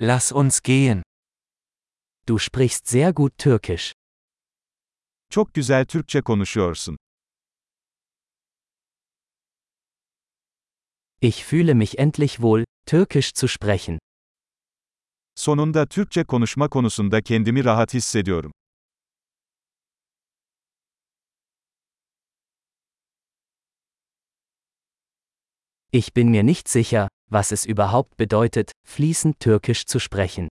[0.00, 1.02] Lass uns gehen.
[2.26, 3.92] Du sprichst sehr gut Türkisch.
[5.30, 6.96] Çok güzel Türkçe konuşuyorsun.
[11.20, 13.98] Ich fühle mich endlich wohl, Türkisch zu sprechen.
[15.34, 18.52] Sonunda Türkçe konuşma konusunda kendimi rahat hissediyorum.
[25.92, 30.48] Ich bin mir nicht sicher, was es überhaupt bedeutet, fließend Türkisch zu sprechen.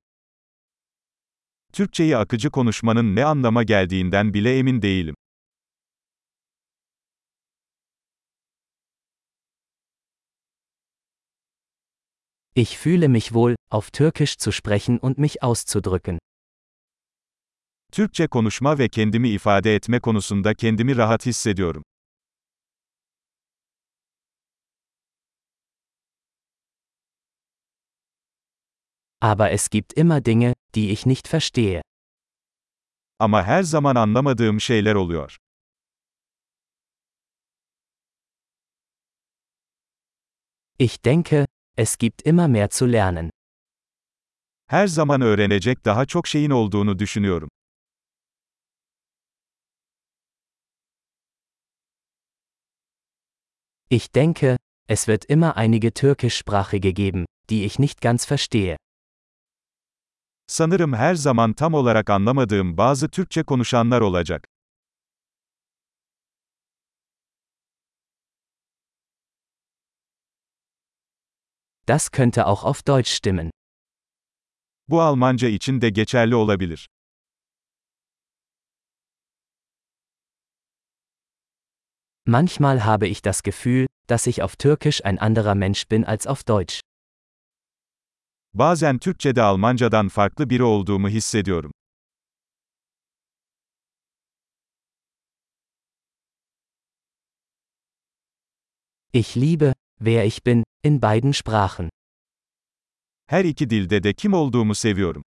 [1.74, 5.16] Türkçeyi akıcı konuşmanın ne anlama geldiğinden bile emin değilim.
[12.56, 16.20] Ich fühle mich wohl, auf Türkisch zu sprechen und mich auszudrücken.
[17.92, 21.84] Türkçe konuşma ve kendimi ifade etme konusunda kendimi rahat hissediyorum.
[29.20, 31.82] Aber es gibt immer Dinge, die ich nicht verstehe.
[33.20, 35.38] Ama her zaman anlamadığım şeyler oluyor.
[40.80, 43.30] Ich denke, es gibt immer mehr zu lernen.
[44.68, 47.50] Her zaman öğrenecek daha çok şeyin olduğunu düşünüyorum.
[53.90, 58.78] Ich denke, es wird immer einige Türkischsprachige geben, die ich nicht ganz verstehe.
[60.48, 64.48] Sanırım her zaman tam olarak anlamadığım bazı Türkçe konuşanlar olacak.
[71.88, 73.52] Das könnte auch auf Deutsch stimmen.
[74.90, 76.88] Bu Almanca için de geçerli olabilir.
[82.26, 86.44] Manchmal habe ich das Gefühl, dass ich auf Türkisch ein anderer Mensch bin als auf
[86.44, 86.87] Deutsch.
[88.58, 91.72] Bazen Türkçede Almancadan farklı biri olduğumu hissediyorum.
[99.14, 101.90] Ich liebe, wer ich bin, in beiden Sprachen.
[103.28, 105.24] Her iki dilde de kim olduğumu seviyorum.